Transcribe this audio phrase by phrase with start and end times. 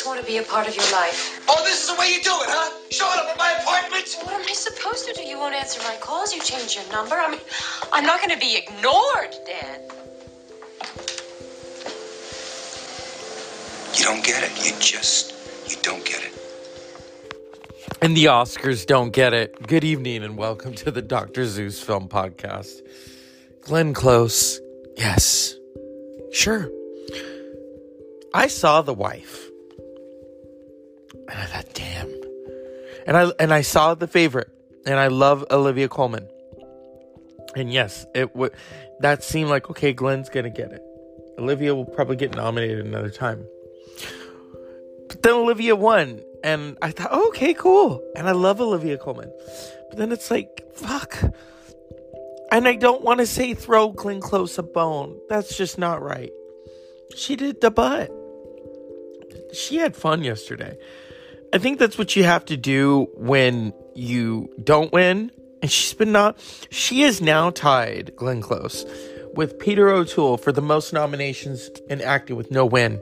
[0.00, 1.44] just want to be a part of your life.
[1.46, 2.72] Oh, this is the way you do it, huh?
[2.88, 4.16] Showing up at my apartment?
[4.22, 5.20] What am I supposed to do?
[5.20, 6.34] You won't answer my calls.
[6.34, 7.16] You change your number.
[7.16, 7.40] I mean,
[7.92, 9.80] I'm not going to be ignored, Dan.
[13.92, 14.64] You don't get it.
[14.64, 15.34] You just,
[15.68, 16.32] you don't get it.
[18.00, 19.66] And the Oscars don't get it.
[19.66, 21.44] Good evening and welcome to the Dr.
[21.44, 22.80] Zeus Film Podcast.
[23.60, 24.60] Glenn Close,
[24.96, 25.56] yes,
[26.32, 26.70] sure.
[28.32, 29.49] I saw the wife,
[33.10, 34.48] And I and I saw the favorite,
[34.86, 36.28] and I love Olivia Colman.
[37.56, 38.52] And yes, it would.
[39.00, 40.80] That seemed like okay, Glenn's gonna get it.
[41.36, 43.44] Olivia will probably get nominated another time.
[45.08, 48.00] But then Olivia won, and I thought, oh, okay, cool.
[48.14, 49.32] And I love Olivia Colman.
[49.88, 51.20] But then it's like, fuck.
[52.52, 55.18] And I don't want to say throw Glenn Close a bone.
[55.28, 56.30] That's just not right.
[57.16, 58.08] She did the butt.
[59.52, 60.78] She had fun yesterday.
[61.52, 65.32] I think that's what you have to do when you don't win.
[65.62, 66.38] And she's been not.
[66.70, 68.86] She is now tied, Glenn Close,
[69.34, 73.00] with Peter O'Toole for the most nominations in acting with no win.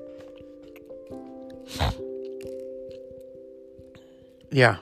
[4.51, 4.79] Yeah.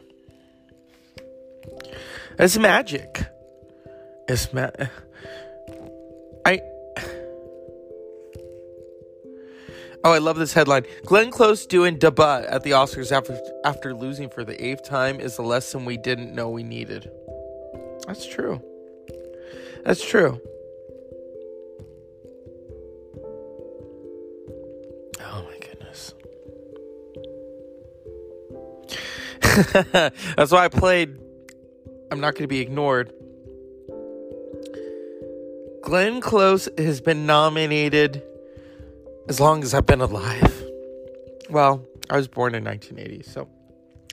[2.39, 3.27] It's magic.
[4.28, 4.70] It's ma-
[10.07, 10.87] Oh, I love this headline.
[11.05, 15.37] Glenn Close doing debut at the Oscars after after losing for the eighth time is
[15.37, 17.11] a lesson we didn't know we needed.
[18.07, 18.63] That's true.
[19.85, 20.41] That's true.
[25.21, 26.15] Oh my goodness.
[30.37, 31.19] That's why I played
[32.13, 33.13] I'm not going to be ignored.
[35.83, 38.23] Glenn Close has been nominated
[39.29, 40.63] as long as I've been alive.
[41.51, 43.48] Well, I was born in 1980, so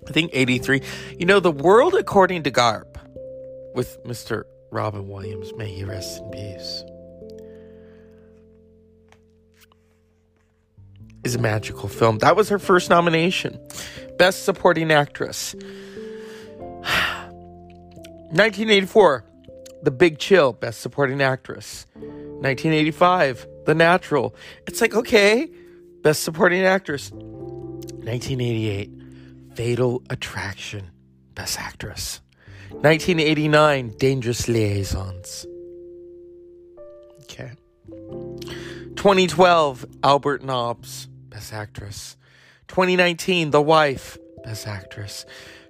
[0.07, 0.81] I think 83.
[1.17, 2.97] You know, The World According to Garp
[3.73, 4.43] with Mr.
[4.71, 5.53] Robin Williams.
[5.55, 6.83] May he rest in peace.
[11.23, 12.17] Is a magical film.
[12.17, 13.57] That was her first nomination.
[14.17, 15.55] Best Supporting Actress.
[18.33, 19.23] 1984,
[19.83, 21.85] The Big Chill, Best Supporting Actress.
[21.93, 24.35] 1985, The Natural.
[24.67, 25.49] It's like, okay,
[26.01, 27.11] Best Supporting Actress.
[27.11, 28.91] 1988,
[29.55, 30.91] Fatal Attraction,
[31.35, 32.21] Best Actress.
[32.69, 35.45] 1989, Dangerous Liaisons.
[37.21, 37.51] Okay.
[38.95, 42.17] 2012, Albert Nobbs, Best Actress.
[42.67, 45.25] 2019, The Wife, Best Actress.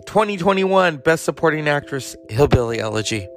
[0.08, 3.28] 2021 Best Supporting Actress Hillbilly Elegy.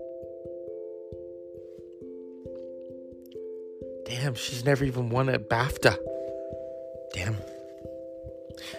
[4.06, 5.98] Damn, she's never even won a BAFTA.
[7.12, 7.36] Damn.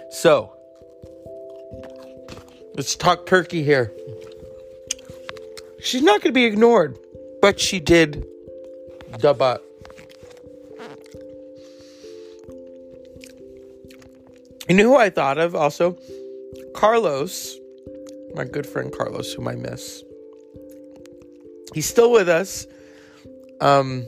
[0.10, 0.54] So,
[2.76, 3.92] let's talk turkey here.
[5.82, 6.98] She's not going to be ignored,
[7.42, 8.26] but she did
[9.20, 9.64] dub up.
[14.68, 15.98] You know who I thought of also?
[16.74, 17.58] Carlos
[18.38, 20.04] my good friend Carlos, whom I miss.
[21.74, 22.68] He's still with us.
[23.60, 24.06] Um,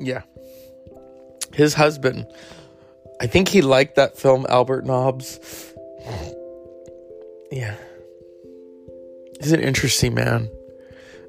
[0.00, 0.22] yeah.
[1.52, 2.26] His husband,
[3.20, 5.74] I think he liked that film, Albert Nobbs.
[7.52, 7.74] Yeah.
[9.40, 10.48] He's an interesting man.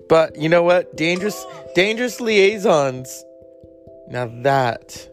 [0.07, 0.95] But you know what?
[0.95, 1.43] Dangerous
[1.73, 3.25] dangerous liaisons.
[4.07, 5.09] Now that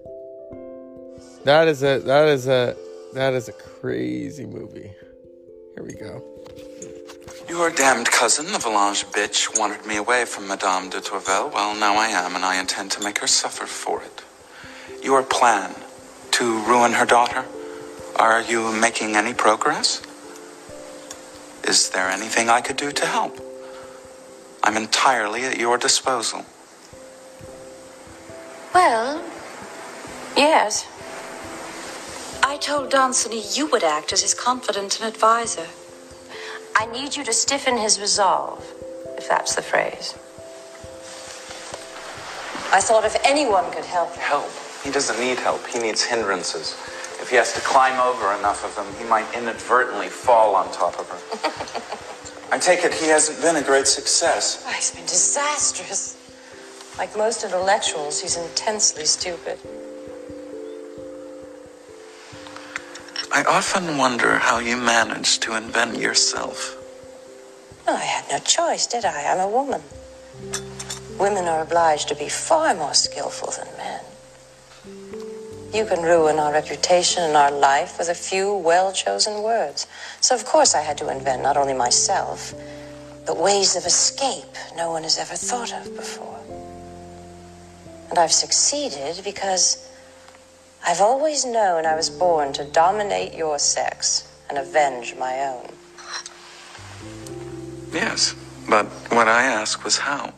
[1.44, 2.76] that is a that is a
[3.14, 4.92] that is a crazy movie.
[5.74, 6.22] Here we go.
[7.58, 11.52] Your damned cousin, the Volanges bitch, wanted me away from Madame de Tourvel.
[11.52, 14.22] Well, now I am, and I intend to make her suffer for it.
[15.02, 15.74] Your plan
[16.30, 17.44] to ruin her daughter?
[18.14, 20.00] Are you making any progress?
[21.64, 23.40] Is there anything I could do to help?
[24.62, 26.46] I'm entirely at your disposal.
[28.72, 29.20] Well,
[30.36, 30.86] yes.
[32.40, 35.66] I told Danceny you would act as his confidant and advisor.
[36.80, 38.64] I need you to stiffen his resolve,
[39.16, 40.14] if that's the phrase.
[42.72, 44.14] I thought if anyone could help.
[44.14, 44.48] Help?
[44.84, 45.66] He doesn't need help.
[45.66, 46.76] He needs hindrances.
[47.20, 50.96] If he has to climb over enough of them, he might inadvertently fall on top
[51.00, 52.52] of her.
[52.54, 54.62] I take it he hasn't been a great success.
[54.64, 56.16] Oh, he's been disastrous.
[56.96, 59.58] Like most intellectuals, he's intensely stupid.
[63.38, 66.76] I often wonder how you managed to invent yourself.
[67.86, 69.32] I had no choice, did I?
[69.32, 69.80] I'm a woman.
[71.20, 74.00] Women are obliged to be far more skillful than men.
[75.72, 79.86] You can ruin our reputation and our life with a few well chosen words.
[80.20, 82.52] So, of course, I had to invent not only myself,
[83.24, 86.40] but ways of escape no one has ever thought of before.
[88.10, 89.87] And I've succeeded because
[90.86, 95.68] I've always known I was born to dominate your sex and avenge my own.
[97.92, 98.34] Yes,
[98.68, 100.32] but what I asked was how.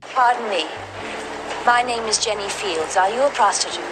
[0.00, 0.66] Pardon me.
[1.66, 2.96] My name is Jenny Fields.
[2.96, 3.84] Are you a prostitute?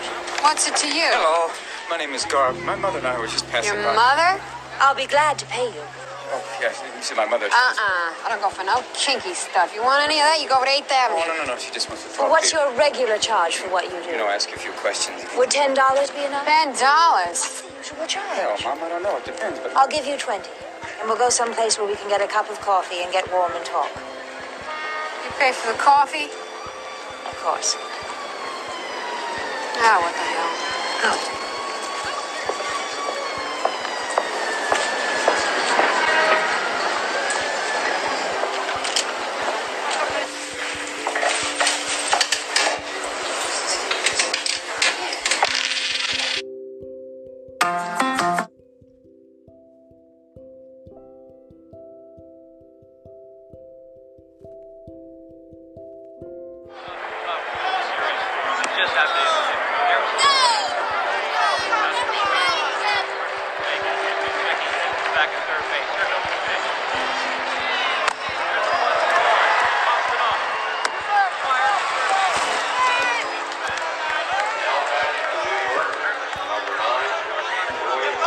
[0.42, 1.08] What's it to you?
[1.12, 1.52] Hello,
[1.90, 2.62] my name is Garp.
[2.64, 3.94] My mother and I were just passing Your by.
[3.94, 4.40] mother?
[4.78, 5.82] I'll be glad to pay you.
[6.28, 7.46] Oh, yes, you see, my mother.
[7.46, 8.24] Uh-uh.
[8.24, 9.70] I don't go for no kinky stuff.
[9.74, 11.22] You want any of that, you go over to 8th Avenue.
[11.22, 11.58] Oh, no, no, no.
[11.58, 12.62] She just wants to talk Well, what's to you.
[12.66, 14.10] your regular charge for what you do?
[14.10, 15.22] You know, ask you a few questions.
[15.38, 16.44] Would ten dollars be enough?
[16.44, 17.62] Ten dollars.
[17.62, 18.26] the usual charge?
[18.42, 18.78] Hell, charge.
[18.80, 19.16] Mom, I don't know.
[19.16, 19.70] It depends, but...
[19.78, 20.50] I'll give you twenty,
[20.98, 23.54] and we'll go someplace where we can get a cup of coffee and get warm
[23.54, 23.90] and talk.
[25.22, 26.26] You pay for the coffee?
[26.26, 27.76] Of course.
[29.78, 30.50] Ah, what the hell.
[31.14, 31.35] Oh.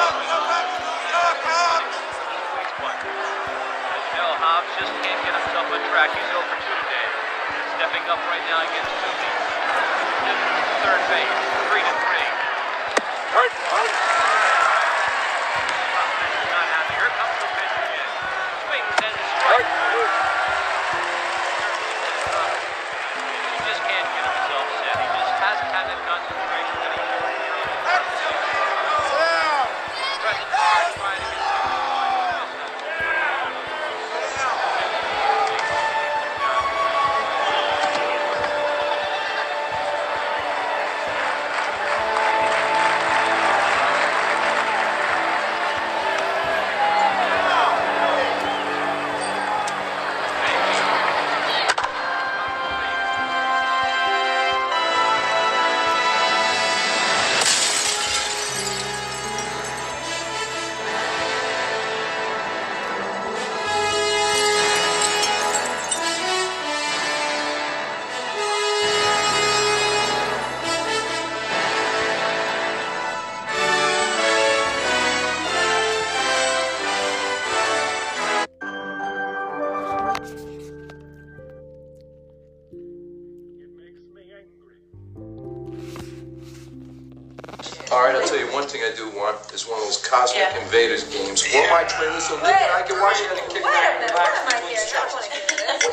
[0.09, 0.17] As
[4.41, 6.09] Hobbs just can't get himself on track.
[6.17, 7.07] He's over 2 today.
[7.77, 9.33] Stepping up right now against Toomey.
[10.81, 11.29] Third base,
[11.69, 12.25] three to three.
[13.38, 14.08] Not
[90.09, 91.45] is one of those Cosmic Invaders games.
[91.53, 94.41] or my trailers so big that I can watch it and kick back and relax
[94.50, 95.13] between shots.
[95.13, 95.29] What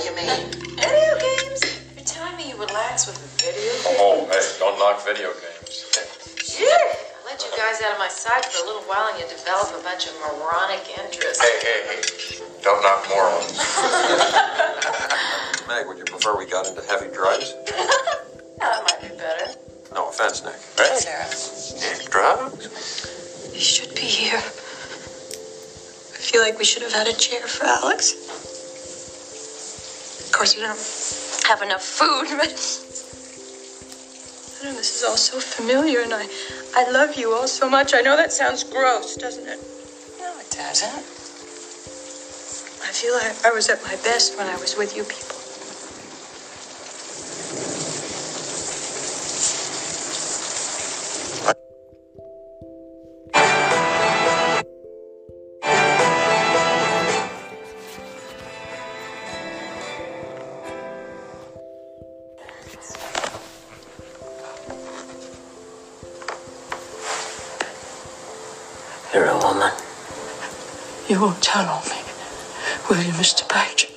[0.00, 0.49] do you mean?
[0.81, 1.61] Video games?
[1.97, 4.33] You're telling me you relax with video oh, games?
[4.33, 5.85] Oh, hey, don't knock video games.
[6.41, 6.64] Shit!
[6.64, 6.97] I
[7.29, 9.83] let you guys out of my sight for a little while and you develop a
[9.85, 11.43] bunch of moronic interests.
[11.43, 12.00] Hey, hey, hey,
[12.62, 13.52] don't knock morons.
[15.69, 17.52] Meg, would you prefer we got into heavy drugs?
[18.64, 19.52] that might be better.
[19.93, 20.55] No offense, Nick.
[20.76, 20.97] Hey.
[20.97, 21.29] Sarah.
[22.09, 23.16] Drugs?
[23.57, 24.37] You should be here.
[24.37, 28.13] I feel like we should have had a chair for Alex.
[30.27, 30.77] Of course, we don't
[31.49, 32.53] have enough food, but.
[34.61, 36.29] I know this is all so familiar, and I,
[36.77, 37.95] I love you all so much.
[37.95, 39.59] I know that sounds gross, doesn't it?
[40.21, 40.93] No, it doesn't.
[42.85, 45.36] I feel like I was at my best when I was with you people.
[71.17, 71.97] You won't tell on me,
[72.91, 73.49] will you, Mr.
[73.49, 73.91] Page?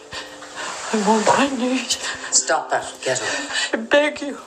[0.94, 1.98] I'm on my knees.
[2.32, 2.96] Stop that.
[3.04, 3.74] Get up.
[3.74, 4.38] I beg you.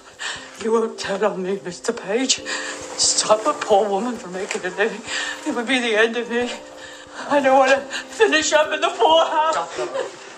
[0.64, 1.94] You won't tell on me, Mr.
[1.94, 2.40] Page.
[2.96, 5.02] Stop a poor woman from making a living.
[5.46, 6.50] It would be the end of me.
[7.28, 9.52] I don't want to finish up in the poorhouse.
[9.52, 9.88] Stop them.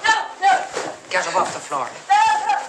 [0.02, 0.66] No, no.
[1.10, 1.88] Get him off the floor.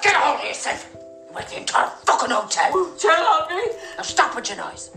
[0.04, 0.96] Get a hold of yourself.
[1.34, 2.70] Like the entire fucking hotel.
[2.72, 3.72] you'll Tell on me.
[3.98, 4.92] Now stop with your noise.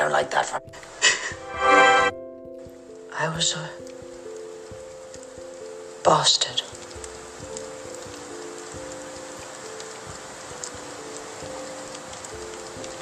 [0.00, 0.60] Jumping around like that for?
[3.18, 3.68] I was a
[6.04, 6.62] bastard.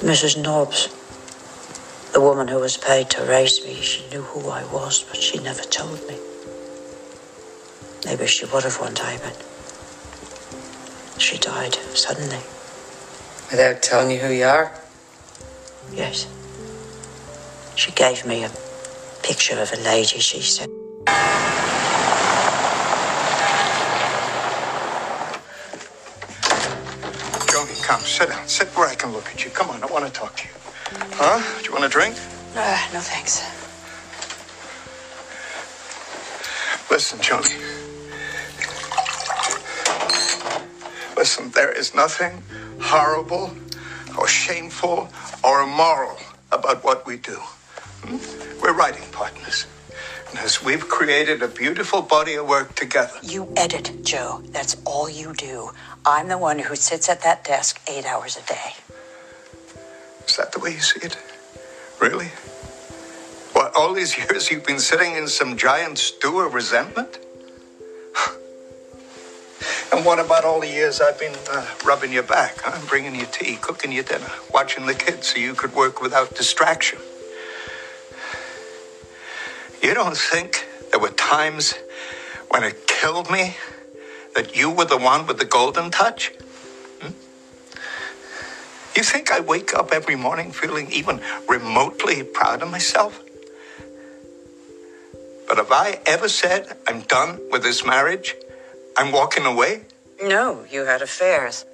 [0.01, 0.41] Mrs.
[0.41, 0.87] Nobbs,
[2.13, 5.39] the woman who was paid to raise me, she knew who I was, but she
[5.39, 6.17] never told me.
[8.05, 9.45] Maybe she would have one day, but
[11.21, 12.39] she died suddenly.
[13.51, 14.71] Without telling you who you are?
[15.91, 16.27] Yes.
[17.79, 18.51] She gave me a
[19.23, 20.67] picture of a lady, she said.
[27.49, 28.45] Jody, come, sit down.
[28.49, 29.51] Sit where I can look at you.
[29.51, 30.53] Come on, I want to talk to you.
[31.13, 31.39] Huh?
[31.61, 32.15] Do you want a drink?
[32.53, 33.43] Uh, no thanks.
[36.91, 37.55] Listen, Jody.
[41.15, 42.43] Listen, there is nothing
[42.81, 43.55] horrible
[44.17, 45.07] or shameful
[45.45, 46.17] or immoral
[46.51, 47.39] about what we do.
[48.61, 49.65] We're writing partners.
[50.29, 54.41] And as we've created a beautiful body of work together, You edit, Joe.
[54.51, 55.71] That's all you do.
[56.05, 58.73] I'm the one who sits at that desk eight hours a day.
[60.27, 61.17] is that the way you see it?
[61.99, 62.29] Really?
[63.53, 67.19] What, all these years you've been sitting in some giant stew of resentment?
[69.91, 72.79] And what about all the years I've been uh, rubbing your back, huh?
[72.87, 76.99] bringing you tea, cooking you dinner, watching the kids so you could work without distraction?
[79.81, 81.73] You don't think there were times
[82.49, 83.55] when it killed me
[84.35, 86.31] that you were the one with the golden touch?
[87.01, 87.13] Hmm?
[88.95, 93.21] You think I wake up every morning feeling even remotely proud of myself?
[95.47, 98.35] But have I ever said I'm done with this marriage?
[98.97, 99.83] I'm walking away?
[100.21, 101.65] No, you had affairs.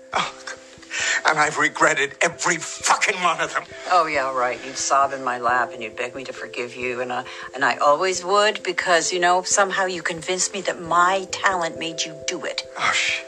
[1.25, 3.63] And I've regretted every fucking one of them.
[3.91, 4.59] Oh yeah, right.
[4.65, 7.23] You'd sob in my lap and you'd beg me to forgive you, and uh,
[7.53, 12.03] and I always would because you know somehow you convinced me that my talent made
[12.03, 12.63] you do it.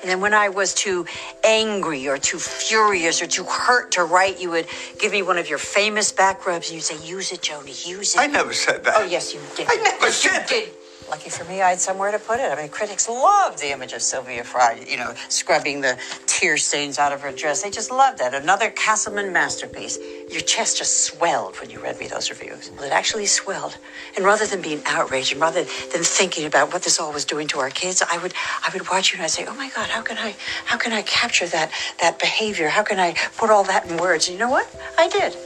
[0.01, 1.05] and then when I was too
[1.43, 4.67] angry or too furious or too hurt to write, you would
[4.99, 7.87] give me one of your famous back rubs and you'd say, "Use it, Joni.
[7.87, 8.95] Use it." I never said that.
[8.97, 9.67] Oh yes, you did.
[9.69, 10.69] I never Yes, you said did.
[11.09, 12.51] Lucky for me, I had somewhere to put it.
[12.51, 16.99] I mean, critics loved the image of Sylvia Fry, you know, scrubbing the tear stains
[16.99, 17.63] out of her dress.
[17.63, 18.33] They just loved that.
[18.33, 19.97] Another Castleman masterpiece.
[20.29, 22.71] Your chest just swelled when you read me those reviews.
[22.75, 23.77] Well, it actually swelled.
[24.17, 27.47] And rather than being outraged and rather than thinking about what this all was doing
[27.49, 28.33] to our kids, I would
[28.65, 30.35] I would watch you and I'd say, Oh my God, how can I
[30.65, 31.71] how can I capture that
[32.01, 32.67] that behavior?
[32.67, 34.27] How can I put all that in words?
[34.27, 34.67] And you know what?
[34.97, 35.37] I did.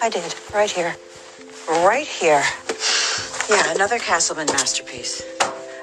[0.00, 0.34] I did.
[0.54, 0.96] Right here.
[1.68, 2.42] Right here.
[3.48, 5.22] Yeah, another Castleman masterpiece.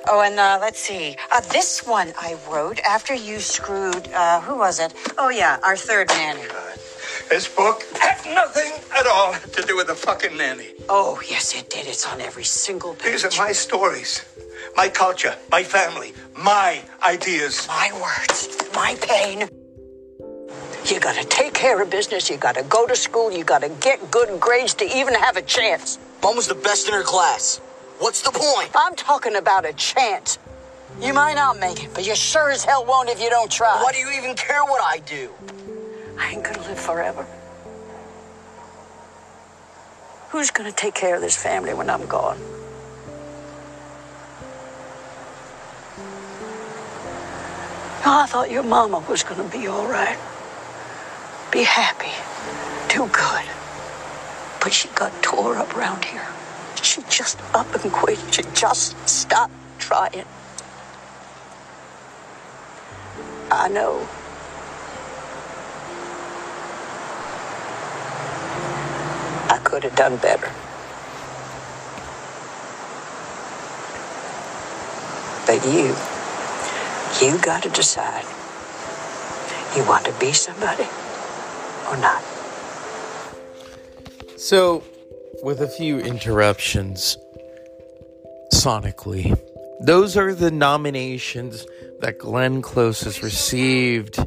[0.07, 1.15] Oh, and uh, let's see.
[1.31, 4.95] Uh, this one I wrote after you screwed, uh, who was it?
[5.19, 6.41] Oh, yeah, our third nanny.
[7.29, 10.69] This book had nothing at all to do with the fucking nanny.
[10.89, 11.85] Oh, yes, it did.
[11.85, 13.11] It's on every single page.
[13.11, 14.25] These are my stories,
[14.75, 17.67] my culture, my family, my ideas.
[17.67, 19.47] My words, my pain.
[20.85, 24.39] You gotta take care of business, you gotta go to school, you gotta get good
[24.39, 25.99] grades to even have a chance.
[26.21, 27.57] Mom was the best in her class.
[27.99, 28.69] What's the point?
[28.75, 30.37] I'm talking about a chance.
[31.01, 33.81] You might not make it, but you sure as hell won't if you don't try.
[33.81, 35.31] Why do you even care what I do?
[36.19, 37.25] I ain't gonna live forever.
[40.29, 42.37] Who's gonna take care of this family when I'm gone?
[48.03, 50.17] I thought your mama was gonna be all right.
[51.51, 52.11] Be happy.
[52.93, 53.45] Do good.
[54.61, 56.27] But she got tore up around here.
[56.81, 58.19] She just up and quit.
[58.31, 60.25] She just stopped trying.
[63.49, 64.07] I know.
[69.49, 70.49] I could have done better.
[75.47, 75.95] But you,
[77.19, 78.25] you got to decide.
[79.75, 80.87] You want to be somebody
[81.89, 82.30] or not.
[84.41, 84.83] So,
[85.43, 87.15] with a few interruptions
[88.51, 89.39] sonically,
[89.81, 91.67] those are the nominations
[91.99, 94.17] that Glenn Close has received.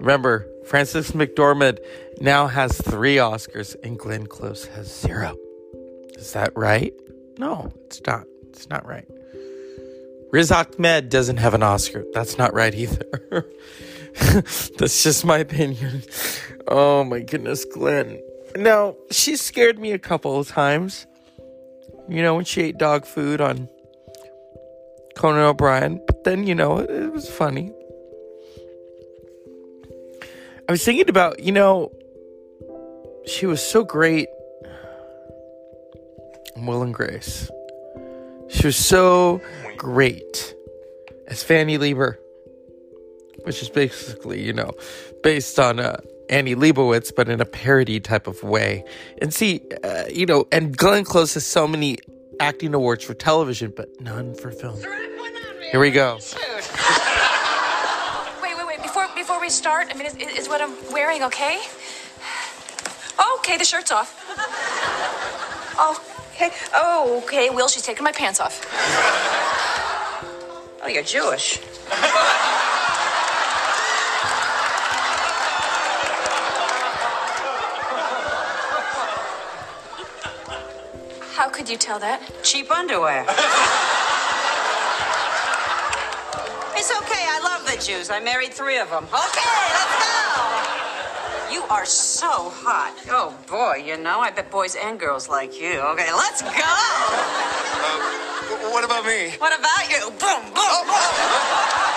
[0.00, 1.80] Remember, Frances McDormand
[2.18, 5.36] now has three Oscars and Glenn Close has zero.
[6.16, 6.94] Is that right?
[7.36, 8.24] No, it's not.
[8.48, 9.06] It's not right.
[10.32, 12.06] Riz Ahmed doesn't have an Oscar.
[12.14, 13.46] That's not right either.
[14.78, 16.04] That's just my opinion.
[16.66, 18.18] Oh my goodness, Glenn.
[18.58, 21.06] Now, she scared me a couple of times.
[22.08, 23.68] you know, when she ate dog food on
[25.16, 26.00] Conan O'Brien.
[26.06, 27.72] But then, you know, it, it was funny.
[30.68, 31.92] I was thinking about, you know,
[33.26, 34.28] she was so great
[36.56, 37.50] Will and Grace.
[38.48, 39.40] She was so
[39.76, 40.54] great
[41.28, 42.18] as Fanny Lieber,
[43.44, 44.72] which is basically, you know,
[45.22, 48.84] based on uh, Annie Leibovitz, but in a parody type of way.
[49.22, 51.98] And see, uh, you know, and Glenn Close has so many
[52.40, 54.78] acting awards for television, but none for film.
[55.70, 56.18] Here we go.
[58.42, 58.82] Wait, wait, wait.
[58.82, 61.60] Before before we start, I mean, is, is what I'm wearing okay?
[63.18, 64.14] Oh, okay, the shirt's off.
[65.78, 66.00] Oh,
[66.34, 66.50] okay.
[66.74, 67.50] Oh, okay.
[67.50, 68.64] Will, she's taking my pants off.
[70.82, 71.58] Oh, you're Jewish.
[81.66, 82.22] Could you tell that?
[82.44, 83.22] Cheap underwear.
[86.78, 87.26] it's okay.
[87.26, 88.08] I love the Jews.
[88.08, 89.02] I married three of them.
[89.02, 90.46] Okay, let's go.
[91.52, 92.94] You are so hot.
[93.10, 95.80] Oh boy, you know, I bet boys and girls like you.
[95.80, 96.48] Okay, let's go.
[97.82, 98.00] Um,
[98.70, 99.34] what about me?
[99.38, 100.06] What about you?
[100.22, 101.95] Boom, boom, boom.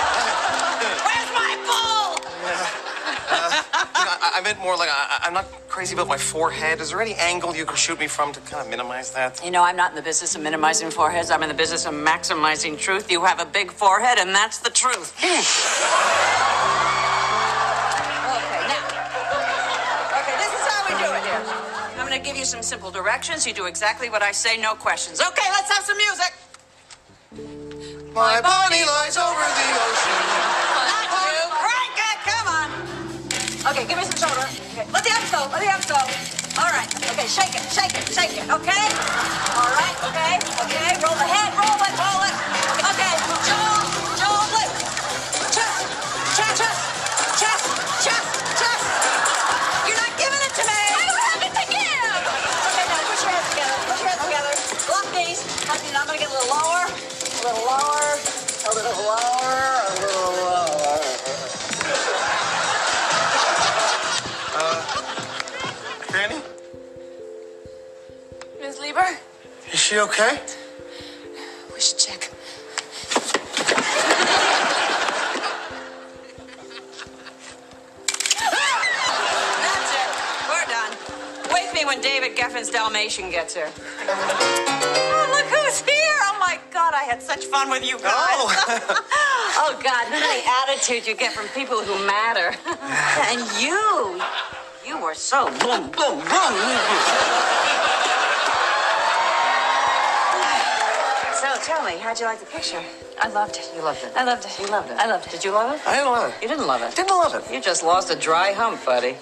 [4.40, 6.80] I, I meant more like I, I'm not crazy about my forehead.
[6.80, 9.44] Is there any angle you can shoot me from to kind of minimize that?
[9.44, 11.30] You know, I'm not in the business of minimizing foreheads.
[11.30, 13.12] I'm in the business of maximizing truth.
[13.12, 15.14] You have a big forehead, and that's the truth.
[15.20, 15.34] okay,
[18.72, 18.80] now.
[20.20, 21.44] Okay, this is how we do it here.
[22.00, 23.46] I'm going to give you some simple directions.
[23.46, 25.20] You do exactly what I say, no questions.
[25.20, 26.34] Okay, let's have some music.
[28.14, 30.24] My body lies over the ocean.
[30.80, 31.44] Not you.
[31.60, 32.18] Crank it.
[32.24, 32.70] Come on.
[33.72, 34.48] Okay, give me some shoulder.
[34.72, 35.04] Okay, let
[35.60, 35.96] the abs go.
[35.96, 36.24] Let the
[36.56, 36.64] go.
[36.64, 36.88] All right.
[36.88, 38.48] Okay, shake it, shake it, shake it.
[38.48, 38.86] Okay.
[39.60, 39.96] All right.
[40.08, 40.34] Okay.
[40.40, 40.90] Okay.
[41.04, 41.52] Roll the head.
[41.56, 41.94] Roll it.
[42.00, 42.36] Roll it.
[42.96, 43.14] Okay.
[43.44, 43.84] Joel.
[44.20, 44.46] Joel.
[44.52, 44.72] Blue.
[45.52, 45.84] Chest.
[46.36, 46.60] Chest.
[46.60, 46.80] Chest.
[47.40, 47.66] Chest.
[48.04, 48.28] Chest.
[48.60, 48.84] Chest.
[49.88, 50.80] You're not giving it to me.
[50.96, 52.24] I don't have it to give.
[52.68, 53.78] Okay, now put your hands together.
[53.88, 54.54] Put your hands together.
[54.92, 55.40] Lock these.
[55.68, 56.84] I'm gonna get a little lower.
[56.88, 58.08] A little lower.
[58.16, 59.79] A little lower.
[69.90, 70.40] She okay?
[71.74, 72.30] we should check.
[79.66, 80.10] That's it.
[80.48, 80.94] We're done.
[81.52, 83.72] Wake me when David Geffen's Dalmatian gets here.
[84.08, 86.20] Oh, look who's here.
[86.22, 86.94] Oh, my God.
[86.94, 88.06] I had such fun with you guys.
[88.06, 88.54] Oh,
[89.58, 90.06] oh God.
[90.12, 92.56] Look at the attitude you get from people who matter.
[93.32, 94.22] and you,
[94.86, 97.79] you were so boom, boom, boom.
[101.70, 102.82] Tell me, how'd you like the picture?
[103.22, 103.72] I loved it.
[103.76, 104.12] You loved it.
[104.16, 104.60] I loved it.
[104.60, 104.98] You loved it.
[104.98, 105.32] I loved it.
[105.32, 105.80] Did you love it?
[105.86, 106.42] I didn't love it.
[106.42, 106.96] You didn't love it.
[106.96, 107.54] Didn't love it.
[107.54, 109.16] You just lost a dry hump, buddy.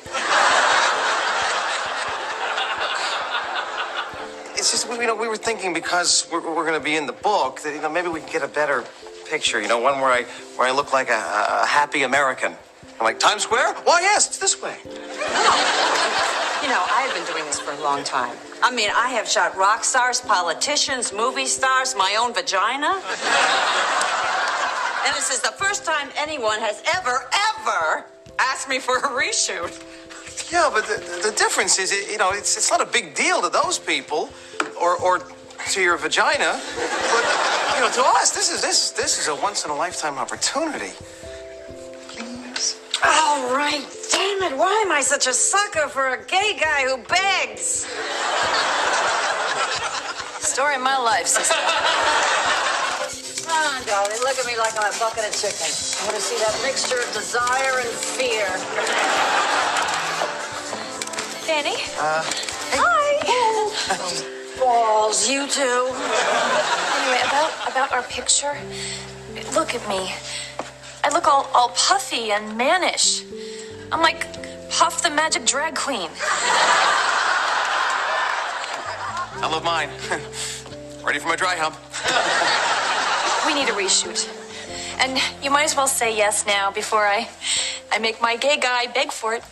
[4.57, 7.05] It's just, we- you know, we were thinking because we're, we're going to be in
[7.05, 8.85] the book that, you know, maybe we can get a better
[9.29, 10.23] picture, you know, one where I,
[10.55, 11.19] where I look like a,
[11.63, 12.53] a happy American.
[12.97, 13.73] I'm like, Times Square?
[13.83, 14.77] Why, yes, it's this way.
[16.67, 18.35] You know, I've been doing this for a long time.
[18.61, 22.87] I mean, I have shot rock stars, politicians, movie stars, my own vagina.
[25.07, 28.05] and this is the first time anyone has ever, ever
[28.37, 29.81] asked me for a reshoot.
[30.51, 33.49] Yeah, but the, the difference is, you know, it's, it's not a big deal to
[33.49, 34.29] those people
[34.77, 35.21] or, or
[35.69, 36.59] to your vagina.
[36.75, 40.17] But, you know, to us, this is, this, this is a once in a lifetime
[40.17, 40.91] opportunity.
[42.09, 42.77] Please.
[43.05, 43.85] All right,
[44.17, 44.57] damn it.
[44.57, 47.85] Why am I such a sucker for a gay guy who begs?
[50.41, 51.53] Story of my life, sister.
[53.45, 54.19] Come on, darling.
[54.25, 55.69] Look at me like I'm a bucket of chicken.
[55.69, 58.49] I want to see that mixture of desire and fear.
[61.45, 61.77] Danny?
[62.01, 62.25] Uh,
[62.73, 63.03] Hi.
[64.59, 65.61] Balls, you two.
[65.61, 68.57] Anyway, about about our picture.
[69.53, 70.11] Look at me.
[71.03, 73.23] I look all all puffy and mannish.
[73.91, 74.27] I'm like
[74.69, 76.09] Puff the Magic Drag Queen.
[79.39, 79.89] I love mine.
[81.05, 81.75] Ready for my dry hump.
[83.45, 84.27] We need a reshoot.
[84.99, 87.29] And you might as well say yes now before I
[87.91, 89.43] I make my gay guy beg for it.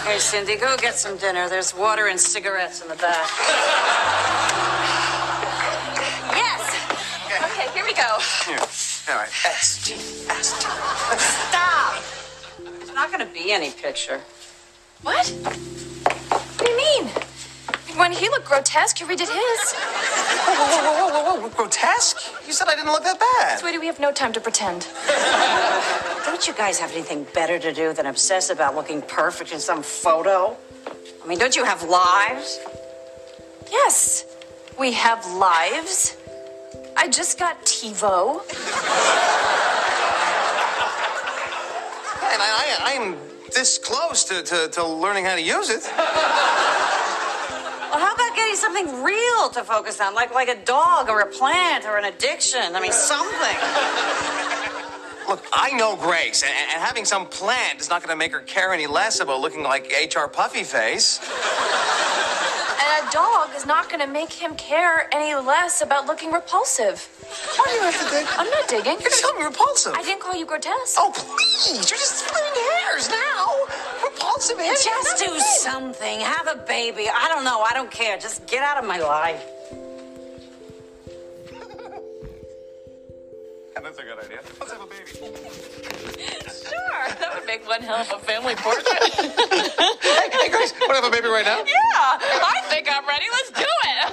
[0.00, 1.48] Okay, Cindy, go get some dinner.
[1.48, 3.28] There's water and cigarettes in the back.
[6.30, 6.62] Yes.
[7.50, 8.18] Okay, here we go.
[8.46, 8.60] Here.
[9.08, 9.28] All right.
[9.44, 9.94] S T
[10.30, 10.68] S T.
[13.04, 13.10] Stop!
[13.10, 14.20] There's not going to be any picture.
[15.02, 15.28] What?
[15.28, 17.06] What do you mean?
[17.96, 19.72] When he looked grotesque, you redid his.
[19.72, 22.18] Whoa, whoa, whoa, whoa, whoa, whoa, grotesque?
[22.46, 23.58] You said I didn't look that bad.
[23.58, 24.88] Sweetie, we have no time to pretend.
[26.24, 29.82] Don't you guys have anything better to do than obsess about looking perfect in some
[29.82, 30.56] photo?
[31.22, 32.58] I mean, don't you have lives?
[33.70, 34.24] Yes,
[34.78, 36.16] we have lives.
[36.96, 38.40] I just got TiVo.
[42.34, 43.16] And I, I, I'm
[43.54, 45.84] this close to, to, to learning how to use it.
[47.94, 51.26] Well, how about getting something real to focus on, like like a dog or a
[51.26, 52.74] plant or an addiction?
[52.74, 53.56] I mean, something.
[55.28, 58.40] Look, I know Grace, and, and having some plant is not going to make her
[58.40, 60.26] care any less about looking like H.R.
[60.26, 61.20] Puffy Face.
[62.94, 67.08] And a dog is not going to make him care any less about looking repulsive.
[67.56, 68.26] Why do you have to dig?
[68.38, 69.00] I'm not digging.
[69.00, 69.94] You're just calling me repulsive.
[69.94, 70.96] I didn't call you grotesque.
[70.98, 71.90] Oh, please!
[71.90, 73.56] You're just splitting hairs now.
[74.04, 74.84] Repulsive hairs.
[74.84, 76.20] Just do something.
[76.20, 77.08] Have a baby.
[77.12, 77.62] I don't know.
[77.62, 78.16] I don't care.
[78.18, 79.44] Just get out of my life.
[83.74, 84.40] That's a good idea.
[84.60, 85.10] Let's have a baby.
[87.04, 88.86] Sure, that would make one hell of a family portrait.
[89.14, 91.58] hey, hey, Grace, want to have a baby right now?
[91.58, 93.26] Yeah, I think I'm ready.
[93.32, 94.10] Let's do it.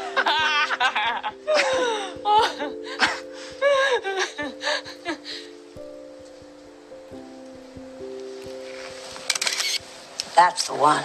[10.36, 11.04] That's the one.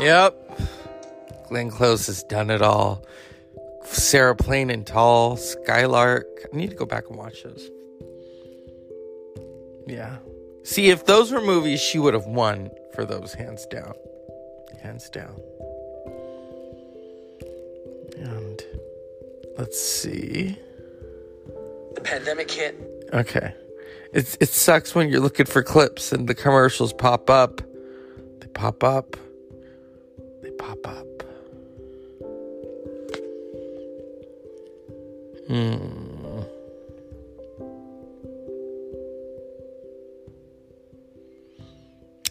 [0.00, 0.36] Yep.
[1.48, 3.04] Glenn Close has done it all.
[3.84, 6.26] Sarah Plain and Tall, Skylark.
[6.52, 7.68] I need to go back and watch those.
[9.86, 10.18] Yeah.
[10.70, 13.92] See, if those were movies, she would have won for those, hands down.
[14.80, 15.34] Hands down.
[18.16, 18.62] And
[19.58, 20.56] let's see.
[21.96, 22.76] The pandemic hit.
[23.12, 23.52] Okay.
[24.12, 27.60] It's it sucks when you're looking for clips and the commercials pop up.
[28.38, 29.16] They pop up.
[30.40, 31.06] They pop up.
[35.48, 36.09] Hmm.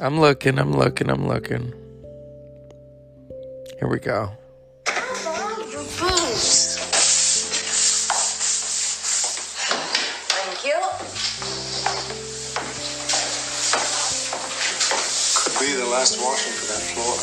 [0.01, 1.73] I'm looking, I'm looking, I'm looking.
[3.79, 4.31] Here we go.
[10.31, 10.79] Thank you.
[15.35, 17.15] Could be the last washing for that floor.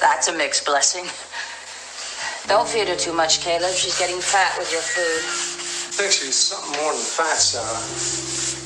[0.00, 1.06] That's a mixed blessing.
[2.48, 3.72] Don't feed her too much, Caleb.
[3.74, 5.22] She's getting fat with your food.
[5.22, 8.64] I think she's something more than fat, Sarah.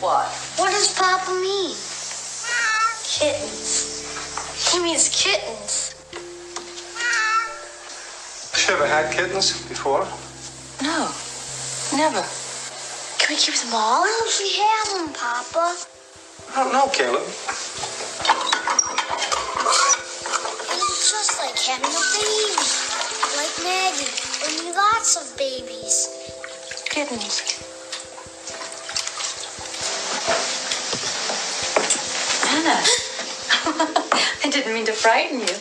[0.00, 0.43] What?
[0.56, 1.74] What does Papa mean?
[3.02, 4.70] Kittens.
[4.70, 5.94] He means kittens.
[8.52, 10.06] Has she ever had kittens before?
[10.80, 11.10] No,
[11.96, 12.22] never.
[13.18, 14.02] Can we keep them all?
[14.02, 15.76] Why don't we have them, Papa?
[16.54, 17.26] I don't know, Caleb.
[20.70, 22.54] It's just like having a baby.
[23.36, 24.12] Like Maggie.
[24.46, 26.08] only lots of babies.
[26.90, 27.63] Kittens.
[32.64, 32.82] Anna.
[34.44, 35.54] I didn't mean to frighten you.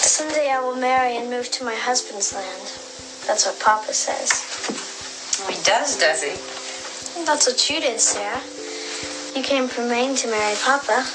[0.00, 2.72] Someday I will marry and move to my husband's land.
[3.26, 4.32] That's what Papa says.
[5.40, 6.32] Oh, he does, does he?
[7.24, 8.40] That's what you did, Sarah.
[9.36, 11.06] You came from Maine to marry Papa.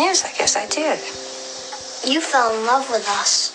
[0.00, 0.98] Yes, I guess I did.
[2.10, 3.52] You fell in love with us.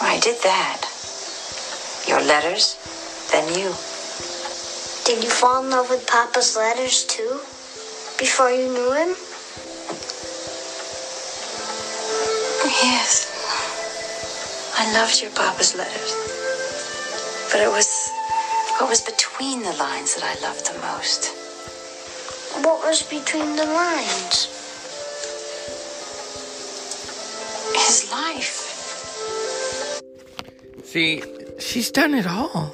[0.00, 0.86] I did that.
[2.06, 2.76] Your letters,
[3.32, 3.74] then you.
[5.10, 7.40] Did you fall in love with Papa's letters too?
[8.16, 9.08] Before you knew him?
[12.80, 13.26] Yes.
[14.78, 16.14] I loved your papa's letters.
[17.50, 18.08] But it was
[18.78, 21.34] what was between the lines that I loved the most.
[22.64, 24.46] What was between the lines?
[27.74, 28.54] His life.
[30.84, 31.24] See,
[31.58, 32.72] she's done it all.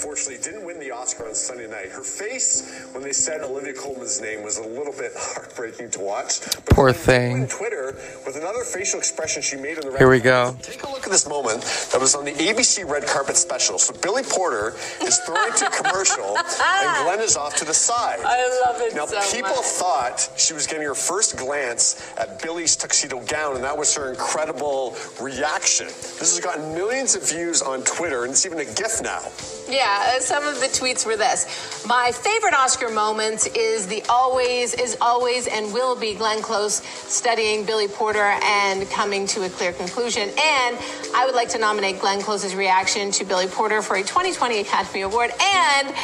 [0.00, 1.90] Glenn Close, unfortunately, didn't win the Oscar on Sunday night.
[1.90, 6.40] Her face, when they said Olivia Colman's name, was a little bit heartbreaking to watch.
[6.40, 7.42] But Poor thing.
[7.42, 7.94] on Twitter
[8.26, 10.56] with another facial expression she made in the red Here we go.
[10.62, 13.78] Take a look at this moment that was on the ABC red carpet special.
[13.78, 18.20] So Billy Porter is throwing to commercial, and Glenn is off to the side.
[18.24, 19.64] I love it Now, so people much.
[19.64, 24.10] thought she was getting her first glance at Billy's tuxedo gown, and that was her
[24.10, 25.86] incredible reaction.
[25.86, 29.20] This has gotten millions of views on Twitter, and it's even a GIF now.
[29.68, 31.84] Yeah, yeah, uh, some of the tweets were this.
[31.86, 37.64] My favorite Oscar moment is the always, is always, and will be Glenn Close studying
[37.64, 40.22] Billy Porter and coming to a clear conclusion.
[40.22, 40.78] And
[41.14, 45.02] I would like to nominate Glenn Close's reaction to Billy Porter for a 2020 Academy
[45.02, 45.94] Award and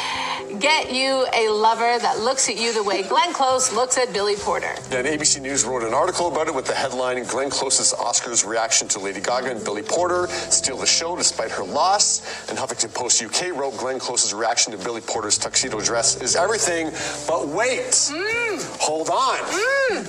[0.59, 4.35] get you a lover that looks at you the way Glenn Close looks at Billy
[4.35, 4.73] Porter.
[4.91, 8.87] And ABC News wrote an article about it with the headline Glenn Close's Oscars reaction
[8.89, 12.49] to Lady Gaga and Billy Porter steal the show despite her loss.
[12.49, 16.91] And Huffington Post UK wrote Glenn Close's reaction to Billy Porter's tuxedo dress is everything,
[17.27, 18.11] but wait,
[18.79, 19.37] hold on.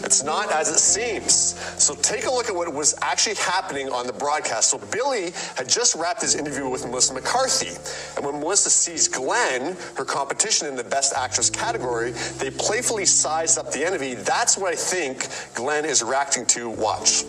[0.04, 1.35] It's not as it seems.
[1.83, 4.70] So take a look at what was actually happening on the broadcast.
[4.70, 7.76] So Billy had just wrapped his interview with Melissa McCarthy.
[8.16, 13.59] And when Melissa sees Glenn, her competition in the Best Actress category, they playfully sized
[13.59, 14.14] up the enemy.
[14.14, 16.70] That's what I think Glenn is reacting to.
[16.70, 17.24] Watch.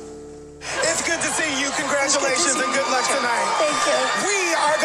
[0.83, 1.69] It's good to see you.
[1.71, 3.47] Congratulations and good luck tonight.
[3.59, 4.27] Thank you.
[4.27, 4.38] We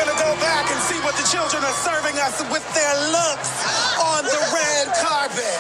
[0.05, 2.95] are going to go back and see what the children are serving us with their
[3.11, 3.51] looks
[3.99, 5.59] on the red carpet.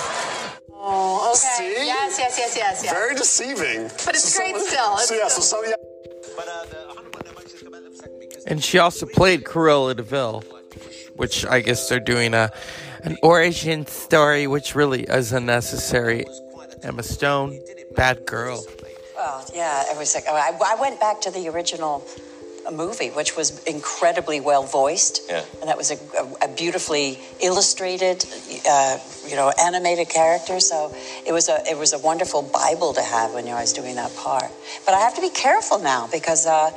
[0.72, 1.78] Oh, okay.
[1.78, 1.86] See?
[1.86, 2.92] Yes, yes, yes, yes, yes.
[2.92, 3.88] Very deceiving.
[4.04, 4.96] But it's So great some- still.
[4.98, 5.76] So yeah, so some of you.
[8.46, 10.44] And she also played Cruella de Vil,
[11.16, 12.52] which I guess they're doing a
[13.02, 16.24] an origin story, which really is unnecessary.
[16.82, 17.60] Emma Stone,
[17.96, 18.62] bad girl.
[19.16, 22.06] Well, yeah, it was like oh, I, I went back to the original
[22.72, 25.44] movie, which was incredibly well voiced, Yeah.
[25.60, 28.24] and that was a, a, a beautifully illustrated,
[28.68, 30.60] uh, you know, animated character.
[30.60, 30.94] So
[31.26, 34.14] it was a it was a wonderful Bible to have when I was doing that
[34.16, 34.50] part.
[34.84, 36.70] But I have to be careful now because uh,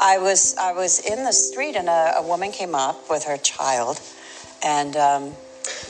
[0.00, 3.36] I was I was in the street and a, a woman came up with her
[3.36, 4.00] child,
[4.62, 4.96] and.
[4.96, 5.32] Um,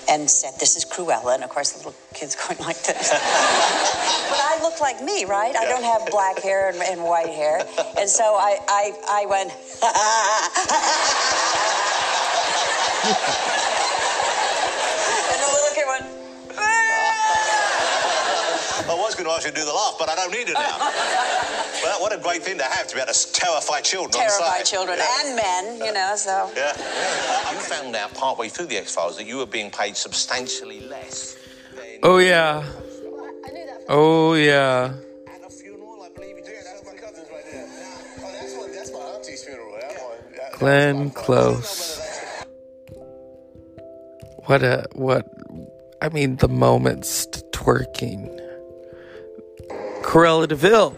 [0.09, 3.11] and said, "This is Cruella," and of course, the little kid's going like this.
[3.11, 5.55] but I look like me, right?
[5.57, 7.67] I don't have black hair and, and white hair,
[7.99, 9.53] and so I, I, I went.
[19.05, 20.79] Was going to ask you to do the laugh, but I don't need it now.
[21.85, 24.99] but what a great thing to have to be able to terrify children Terrify children
[24.99, 25.17] Yeah.
[25.25, 26.14] and men, you know.
[26.17, 26.73] So Yeah.
[26.77, 30.81] Uh, you found out partway through the X Files that you were being paid substantially
[30.81, 31.37] less.
[32.03, 32.64] Oh yeah.
[33.88, 34.95] Oh yeah.
[40.59, 42.01] Glenn Close.
[44.47, 45.27] What a what
[46.01, 48.43] I mean the moments to twerking.
[50.05, 50.93] Cruella de Vil.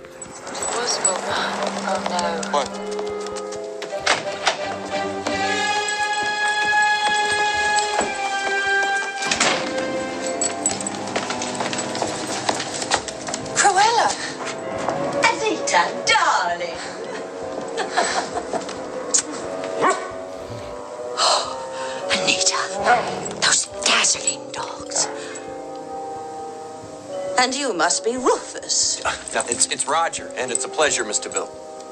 [27.38, 29.02] And you must be Rufus.
[29.34, 31.46] No, it's, it's Roger, and it's a pleasure, Miss De Vil.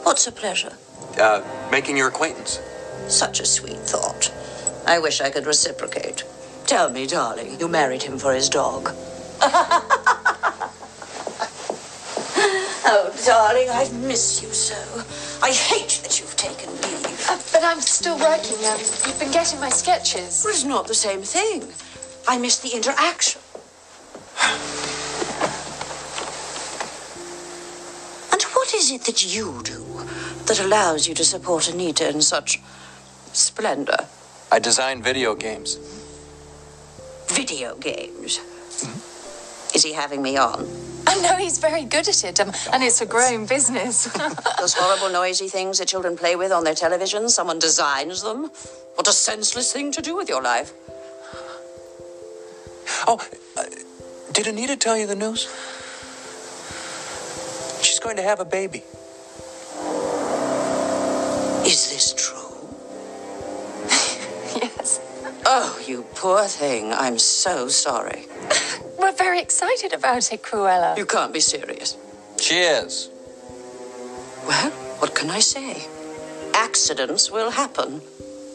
[0.05, 0.73] What's a pleasure?
[1.21, 2.61] Uh, making your acquaintance.
[3.09, 4.33] Such a sweet thought.
[4.87, 6.25] I wish I could reciprocate.
[6.67, 8.89] Tell me, darling, you married him for his dog.
[9.43, 9.85] oh,
[13.27, 15.05] darling, I've missed you so.
[15.43, 17.27] I hate that you've taken leave.
[17.29, 18.57] Uh, but I'm still working.
[18.65, 20.43] Um, you've been getting my sketches.
[20.45, 21.65] Well, it's not the same thing.
[22.27, 23.43] I miss the interaction.
[28.85, 29.83] Is it that you do
[30.45, 32.61] that allows you to support Anita in such
[33.33, 33.97] splendor?
[34.53, 35.79] I design video games.
[37.29, 38.41] Video games.
[39.75, 40.69] Is he having me on?
[41.07, 44.05] I know he's very good at it, um, and it's a growing business.
[44.59, 48.51] Those horrible, noisy things that children play with on their television, someone designs them.
[48.97, 50.75] What a senseless thing to do with your life.
[53.07, 53.19] Oh,
[53.57, 53.65] uh,
[54.33, 55.49] did Anita tell you the news?
[58.05, 58.83] She's going to have a baby.
[61.65, 62.53] Is this true?
[64.61, 65.01] yes.
[65.47, 66.93] Oh, you poor thing.
[66.93, 68.27] I'm so sorry.
[68.99, 70.99] We're very excited about it, Cruella.
[70.99, 71.97] You can't be serious.
[72.39, 73.09] She is.
[74.47, 75.87] Well, what can I say?
[76.53, 78.03] Accidents will happen.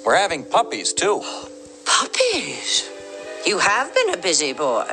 [0.06, 1.24] We're having puppies, too.
[1.86, 2.88] Puppies?
[3.48, 4.86] You have been a busy boy.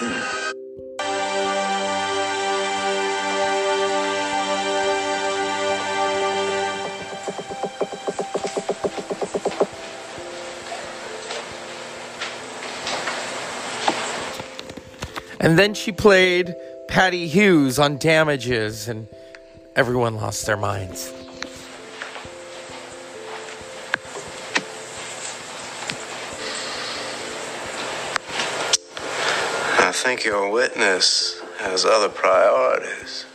[15.50, 16.54] And then she played
[16.86, 19.08] Patty Hewes on Damages, and
[19.74, 21.12] everyone lost their minds.
[29.80, 33.26] I think your witness has other priorities.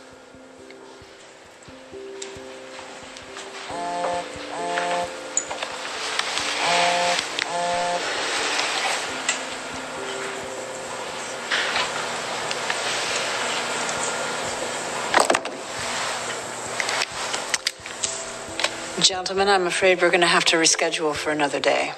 [19.06, 21.92] Gentlemen, I'm afraid we're going to have to reschedule for another day.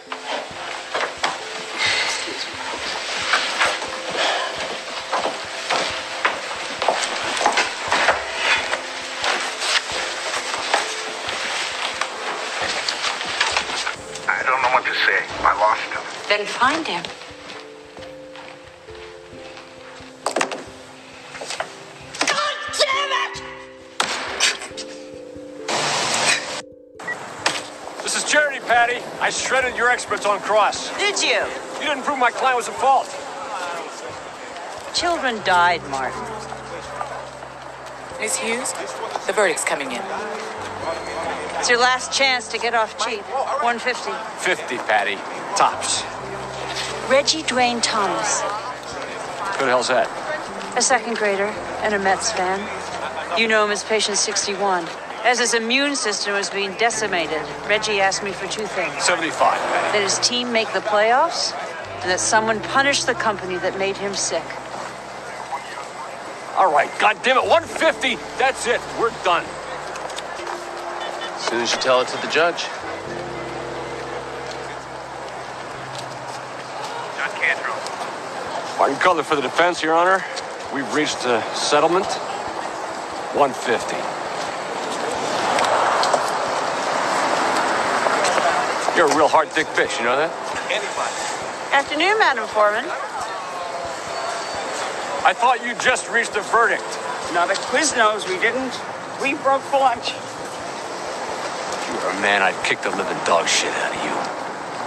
[14.28, 15.24] I don't know what to say.
[15.40, 16.02] I lost him.
[16.28, 17.27] Then find him.
[29.28, 30.88] I shredded your experts on cross.
[30.96, 31.36] Did you?
[31.82, 33.04] You didn't prove my client was at fault.
[34.94, 36.18] Children died, Martin.
[38.18, 38.72] Miss Hewes,
[39.26, 40.00] the verdict's coming in.
[41.58, 43.20] It's your last chance to get off cheap.
[43.20, 44.12] 150.
[44.38, 45.16] 50, Patty.
[45.58, 46.02] Tops.
[47.10, 50.08] Reggie Dwayne Thomas, Who the hell's that?
[50.74, 52.58] a second grader and a Mets fan.
[53.38, 54.88] You know him as patient 61.
[55.28, 59.60] As his immune system was being decimated, Reggie asked me for two things 75,
[59.92, 61.52] that his team make the playoffs,
[62.00, 64.42] and that someone punish the company that made him sick.
[66.56, 68.16] All right, God damn it, 150.
[68.38, 68.80] That's it.
[68.98, 69.44] We're done.
[71.34, 72.64] As soon as you tell it to the judge.
[77.18, 78.78] John Cantro.
[78.78, 80.24] Martin Cutler for the defense, Your Honor.
[80.72, 82.06] We've reached a settlement.
[83.36, 84.27] 150.
[88.98, 90.34] You're a real hard dick fish, you know that?
[90.66, 91.14] Anybody.
[91.70, 92.82] Afternoon, Madam Foreman.
[95.22, 96.82] I thought you just reached a verdict.
[97.32, 98.74] Now the quiz knows we didn't.
[99.22, 100.10] We broke for lunch.
[100.10, 104.10] If you were a man, I'd kick the living dog shit out of you.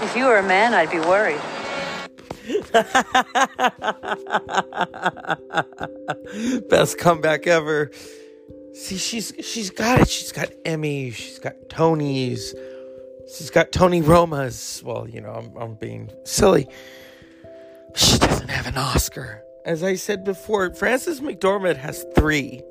[0.06, 1.40] If you were a man, I'd be worried.
[6.70, 7.92] Best comeback ever.
[8.74, 10.10] See, she's she's got it.
[10.10, 11.14] She's got Emmys.
[11.14, 12.54] She's got Tonys.
[13.36, 14.84] She's got Tony Romas.
[14.84, 16.68] Well, you know, I'm I'm being silly.
[17.96, 19.44] She doesn't have an Oscar.
[19.66, 22.62] As I said before, Frances McDormand has three.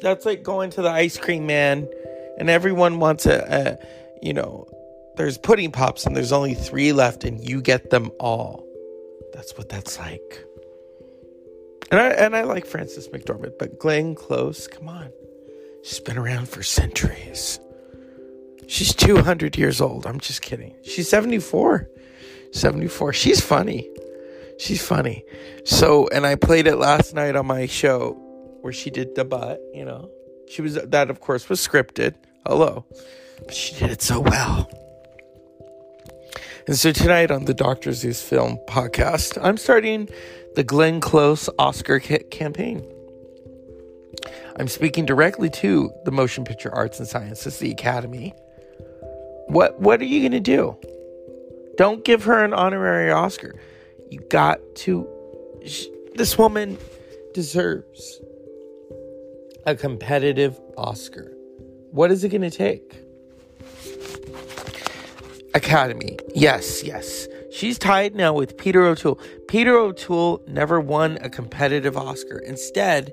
[0.00, 1.88] That's like going to the ice cream man,
[2.38, 4.66] and everyone wants a, a you know,
[5.16, 8.66] there's pudding pops and there's only three left, and you get them all.
[9.32, 10.44] That's what that's like.
[11.90, 15.10] And I and I like Frances McDormand, but Glenn Close, come on.
[15.86, 17.60] She's been around for centuries.
[18.66, 20.04] She's 200 years old.
[20.04, 20.74] I'm just kidding.
[20.82, 21.88] She's 74.
[22.50, 23.12] 74.
[23.12, 23.88] She's funny.
[24.58, 25.24] She's funny.
[25.64, 28.14] So, and I played it last night on my show
[28.62, 30.10] where she did the butt, you know.
[30.48, 32.16] She was that of course was scripted.
[32.44, 32.84] Hello.
[33.44, 34.68] But she did it so well.
[36.66, 37.92] And so tonight on the Dr.
[37.92, 40.08] Zeus Film podcast, I'm starting
[40.56, 42.84] the Glenn Close Oscar ca- campaign.
[44.58, 48.34] I'm speaking directly to the Motion Picture Arts and Sciences, the Academy.
[49.48, 50.76] What what are you going to do?
[51.76, 53.54] Don't give her an honorary Oscar.
[54.10, 55.06] You got to
[55.66, 56.78] sh- this woman
[57.34, 58.20] deserves
[59.66, 61.32] a competitive Oscar.
[61.90, 63.02] What is it going to take?
[65.54, 66.18] Academy.
[66.34, 67.28] Yes, yes.
[67.50, 69.18] She's tied now with Peter O'Toole.
[69.48, 72.38] Peter O'Toole never won a competitive Oscar.
[72.38, 73.12] Instead,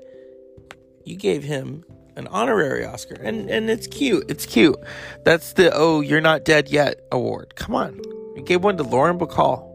[1.04, 1.84] you gave him
[2.16, 3.14] an honorary Oscar.
[3.14, 4.30] And and it's cute.
[4.30, 4.76] It's cute.
[5.24, 7.56] That's the oh, you're not dead yet award.
[7.56, 8.00] Come on.
[8.36, 9.70] You gave one to Lauren Bacall.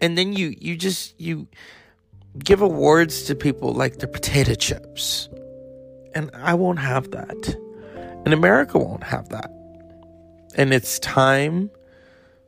[0.00, 1.48] And then you you just you
[2.38, 5.28] give awards to people like the potato chips.
[6.14, 7.56] And I won't have that.
[8.24, 9.50] And America won't have that.
[10.56, 11.70] And it's time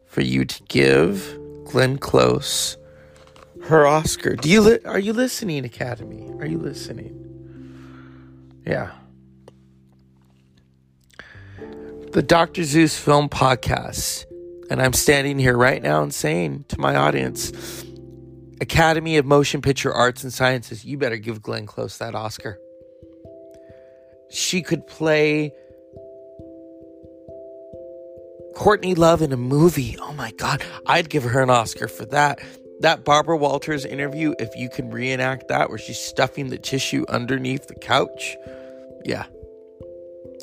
[0.06, 2.76] for you to give Glenn Close
[3.66, 4.36] her Oscar.
[4.36, 6.30] Do you li- are you listening, Academy?
[6.38, 7.12] Are you listening?
[8.64, 8.92] Yeah.
[12.12, 12.64] The Dr.
[12.64, 14.24] Zeus Film Podcast.
[14.70, 17.84] And I'm standing here right now and saying to my audience,
[18.60, 22.58] Academy of Motion Picture Arts and Sciences, you better give Glenn Close that Oscar.
[24.30, 25.52] She could play
[28.54, 29.96] Courtney Love in a movie.
[30.00, 30.64] Oh my God.
[30.86, 32.40] I'd give her an Oscar for that.
[32.80, 37.68] That Barbara Walters interview, if you can reenact that where she's stuffing the tissue underneath
[37.68, 38.36] the couch.
[39.04, 39.24] Yeah.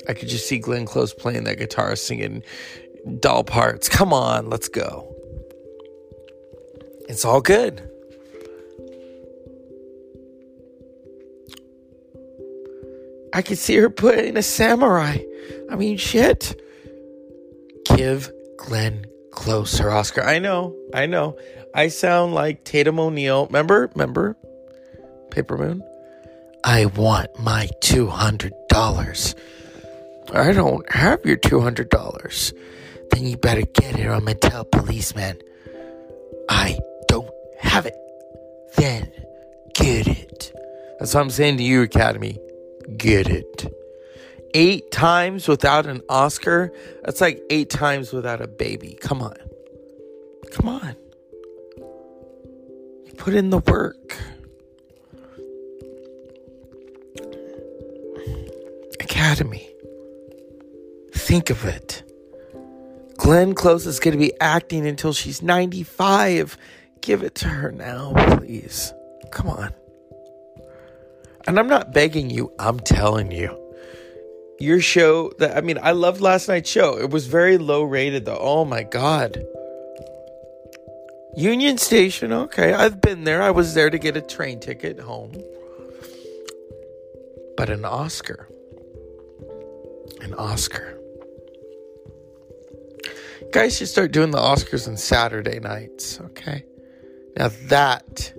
[0.08, 2.44] I could just see Glenn Close playing that guitar, singing
[3.20, 3.88] doll parts.
[3.90, 5.10] Come on, let's go.
[7.08, 7.90] It's all good.
[13.34, 15.18] I could see her putting a samurai.
[15.70, 16.60] I mean, shit.
[17.86, 20.22] Give Glenn Close her Oscar.
[20.22, 21.38] I know, I know.
[21.76, 23.48] I sound like Tatum O'Neal.
[23.48, 24.38] Remember, remember,
[25.32, 25.84] Paper Moon.
[26.64, 29.36] I want my two hundred dollars.
[30.34, 32.54] I don't have your two hundred dollars.
[33.12, 35.42] Then you better get it, or I'm gonna tell policeman.
[36.48, 37.30] I don't
[37.60, 37.96] have it.
[38.78, 39.12] Then
[39.74, 40.54] get it.
[41.00, 42.38] That's what I'm saying to you, Academy.
[42.96, 43.74] Get it.
[44.54, 46.72] Eight times without an Oscar?
[47.04, 48.98] That's like eight times without a baby.
[49.02, 49.36] Come on.
[50.52, 50.96] Come on.
[53.18, 54.18] Put in the work.
[59.00, 59.70] Academy.
[61.14, 62.04] Think of it.
[63.18, 66.58] Glenn Close is going to be acting until she's 95.
[67.02, 68.94] Give it to her now, please.
[69.32, 69.74] Come on.
[71.48, 73.63] And I'm not begging you, I'm telling you.
[74.64, 76.98] Your show that I mean, I loved last night's show.
[76.98, 78.38] It was very low rated though.
[78.40, 79.46] Oh my god.
[81.36, 82.72] Union Station, okay.
[82.72, 83.42] I've been there.
[83.42, 85.34] I was there to get a train ticket home.
[87.58, 88.48] But an Oscar.
[90.22, 90.98] An Oscar.
[93.52, 96.64] Guys should start doing the Oscars on Saturday nights, okay?
[97.36, 98.34] Now that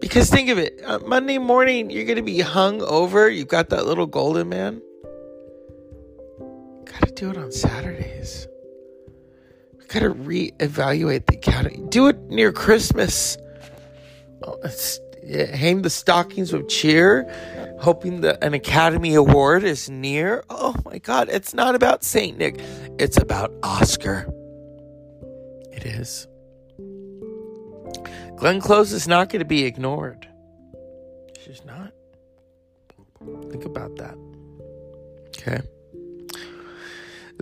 [0.00, 3.28] because think of it, uh, Monday morning you're gonna be hung over.
[3.28, 4.80] You've got that little golden man.
[7.10, 8.46] Gotta do it on Saturdays.
[9.78, 11.82] We gotta reevaluate the academy.
[11.88, 13.36] Do it near Christmas.
[14.42, 14.58] Oh,
[15.52, 17.26] hang the stockings with cheer,
[17.80, 20.44] hoping that an Academy Award is near.
[20.48, 21.28] Oh my God!
[21.30, 22.60] It's not about Saint Nick.
[22.98, 24.28] It's about Oscar.
[25.72, 26.28] It is.
[28.36, 30.28] Glenn Close is not going to be ignored.
[31.40, 31.92] She's not.
[33.50, 34.14] Think about that.
[35.28, 35.60] Okay.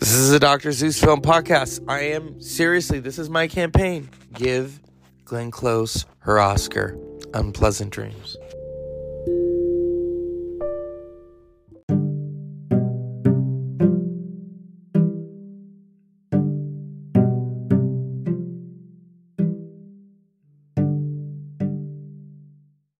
[0.00, 0.70] This is a Dr.
[0.70, 1.84] Zeus film podcast.
[1.88, 4.08] I am seriously, this is my campaign.
[4.32, 4.78] Give
[5.24, 6.96] Glenn Close her Oscar.
[7.34, 8.36] Unpleasant dreams.